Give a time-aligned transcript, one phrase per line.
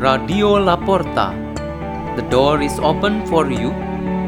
[0.00, 1.36] Radio Laporta.
[2.16, 3.68] The door is open for you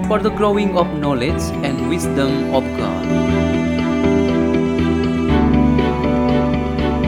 [0.04, 3.04] for the growing of knowledge and wisdom of God.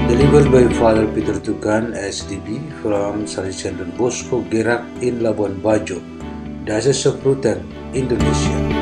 [0.08, 6.00] Delivered by Father Peter Tukan, SDB, from Salesian Bosco, Gerak in Labuan Bajo,
[6.64, 7.20] Diocese of
[7.92, 8.73] Indonesia.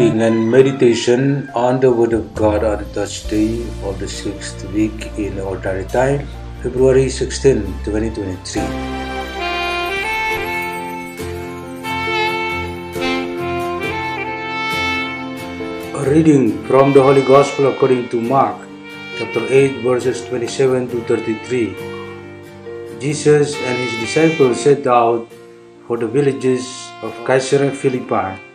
[0.00, 5.38] Reading and meditation on the Word of God on Thursday of the sixth week in
[5.38, 6.26] Ordinary Time,
[6.62, 8.62] February 16, 2023.
[15.92, 18.56] A reading from the Holy Gospel according to Mark,
[19.18, 21.76] chapter 8, verses 27 to 33.
[22.98, 25.28] Jesus and his disciples set out
[25.86, 28.49] for the villages of Caesarea Philippi.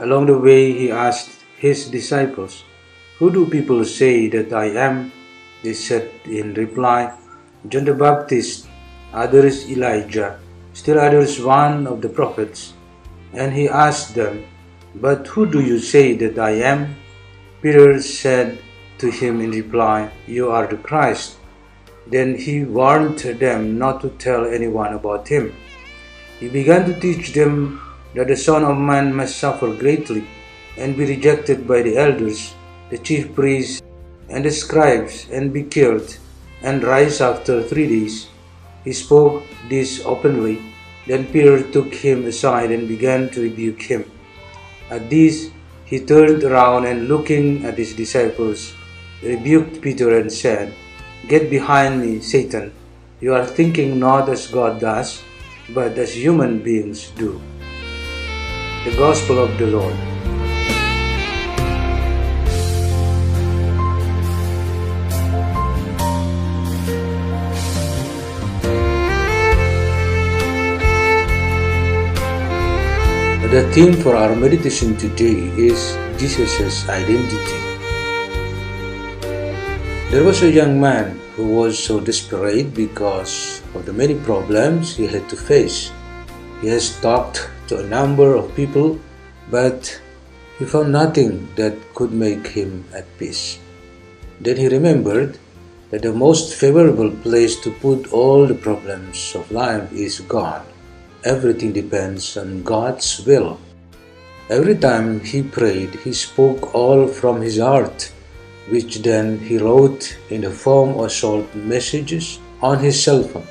[0.00, 2.64] Along the way, he asked his disciples,
[3.18, 5.10] Who do people say that I am?
[5.62, 7.12] They said in reply,
[7.66, 8.68] John the Baptist,
[9.12, 10.38] others Elijah,
[10.72, 12.74] still others one of the prophets.
[13.32, 14.44] And he asked them,
[14.94, 16.94] But who do you say that I am?
[17.60, 18.58] Peter said
[18.98, 21.36] to him in reply, You are the Christ.
[22.06, 25.52] Then he warned them not to tell anyone about him.
[26.38, 27.82] He began to teach them
[28.14, 30.24] that the Son of Man must suffer greatly
[30.76, 32.54] and be rejected by the elders,
[32.90, 33.82] the chief priests,
[34.28, 36.18] and the scribes, and be killed,
[36.62, 38.28] and rise after three days.
[38.84, 40.60] He spoke this openly.
[41.06, 44.04] Then Peter took him aside and began to rebuke him.
[44.90, 45.50] At this,
[45.84, 48.74] he turned around and looking at his disciples,
[49.22, 50.74] rebuked Peter and said,
[51.26, 52.72] Get behind me, Satan.
[53.20, 55.22] You are thinking not as God does,
[55.74, 57.40] but as human beings do.
[58.88, 59.92] The Gospel of the Lord.
[73.52, 77.60] The theme for our meditation today is Jesus' identity.
[80.08, 85.06] There was a young man who was so desperate because of the many problems he
[85.06, 85.92] had to face.
[86.62, 88.98] He has talked to a number of people,
[89.50, 90.00] but
[90.58, 93.58] he found nothing that could make him at peace.
[94.40, 95.38] Then he remembered
[95.90, 100.62] that the most favorable place to put all the problems of life is God.
[101.24, 103.58] Everything depends on God's will.
[104.50, 108.12] Every time he prayed, he spoke all from his heart,
[108.68, 113.46] which then he wrote in the form of short messages on his cell phone.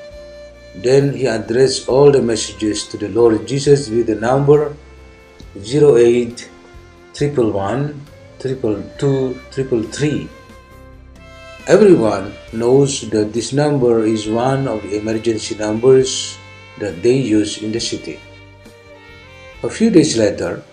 [0.77, 4.75] Then he addressed all the messages to the Lord Jesus with the number
[5.57, 6.49] 08
[7.17, 8.01] 111
[8.37, 10.29] 222
[11.67, 16.37] Everyone knows that this number is one of the emergency numbers
[16.79, 18.19] that they use in the city.
[19.63, 20.63] A few days later,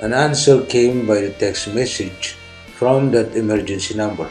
[0.00, 2.38] an answer came by the text message
[2.78, 4.30] from that emergency number.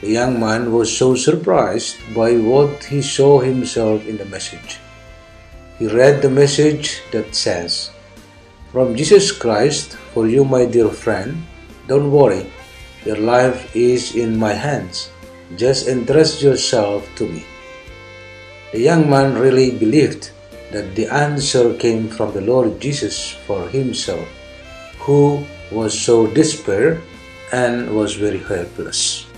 [0.00, 4.80] The young man was so surprised by what he saw himself in the message.
[5.78, 7.90] He read the message that says,
[8.72, 11.44] From Jesus Christ, for you, my dear friend,
[11.86, 12.48] don't worry,
[13.04, 15.10] your life is in my hands.
[15.56, 17.44] Just entrust yourself to me.
[18.72, 20.30] The young man really believed
[20.72, 24.28] that the answer came from the Lord Jesus for himself,
[25.00, 27.00] who was so despair
[27.52, 29.29] and was very helpless.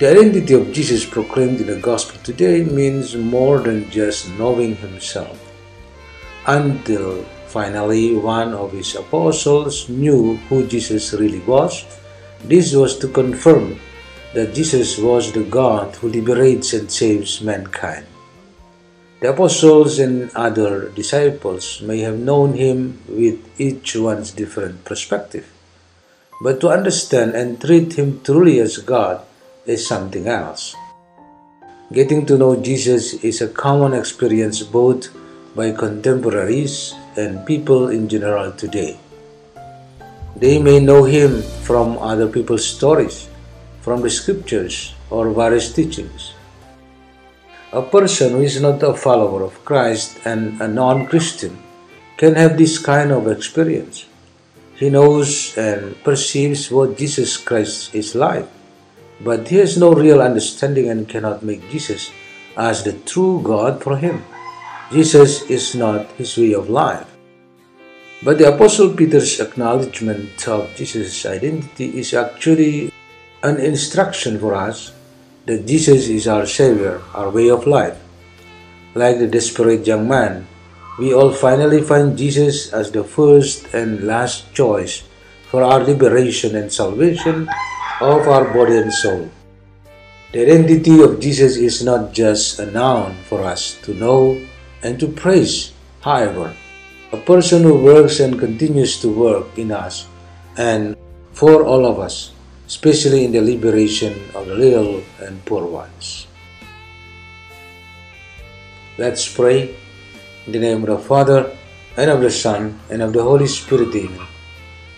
[0.00, 5.38] The identity of Jesus proclaimed in the gospel today means more than just knowing himself.
[6.50, 11.86] Until finally one of his apostles knew who Jesus really was,
[12.42, 13.78] this was to confirm
[14.34, 18.04] that Jesus was the God who liberates and saves mankind.
[19.20, 25.46] The apostles and other disciples may have known him with each one's different perspective,
[26.42, 29.22] but to understand and treat him truly as God
[29.66, 30.74] is something else.
[31.92, 35.08] Getting to know Jesus is a common experience both
[35.54, 38.98] by contemporaries and people in general today.
[40.36, 43.28] They may know him from other people's stories,
[43.80, 46.34] from the scriptures, or various teachings.
[47.72, 51.58] A person who is not a follower of Christ and a non Christian
[52.16, 54.06] can have this kind of experience.
[54.74, 58.48] He knows and perceives what Jesus Christ is like
[59.20, 62.10] but he has no real understanding and cannot make Jesus
[62.56, 64.24] as the true God for him.
[64.92, 67.06] Jesus is not his way of life.
[68.22, 72.92] But the Apostle Peter's acknowledgement of Jesus' identity is actually
[73.42, 74.92] an instruction for us
[75.46, 78.00] that Jesus is our Savior, our way of life.
[78.94, 80.46] Like the desperate young man,
[80.98, 85.02] we all finally find Jesus as the first and last choice
[85.50, 87.48] for our liberation and salvation
[88.00, 89.30] of our body and soul.
[90.32, 94.40] The identity of Jesus is not just a noun for us to know
[94.82, 95.72] and to praise.
[96.02, 96.54] However,
[97.12, 100.06] a person who works and continues to work in us
[100.56, 100.96] and
[101.32, 102.32] for all of us,
[102.66, 106.26] especially in the liberation of the little and poor ones.
[108.98, 109.74] Let's pray
[110.46, 111.56] in the name of the Father,
[111.96, 113.94] and of the Son, and of the Holy Spirit.
[113.94, 114.33] Amen.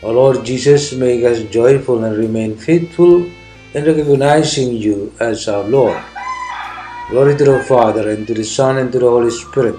[0.06, 3.26] O Lord Jesus, make us joyful and remain faithful
[3.75, 6.00] in recognizing you as our Lord.
[7.11, 9.75] Glory to the Father, and to the Son, and to the Holy Spirit,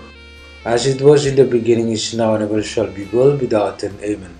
[0.65, 3.95] as it was in the beginning, is now, and ever shall be, world without end.
[4.03, 4.35] Amen.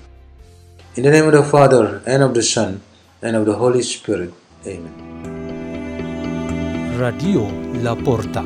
[0.98, 2.82] In the name of the Father, and of the Son,
[3.22, 4.34] and of the Holy Spirit.
[4.68, 4.92] Amen.
[7.00, 7.48] Radio
[7.80, 8.44] La Porta.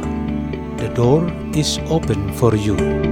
[0.77, 3.10] The door is open for you.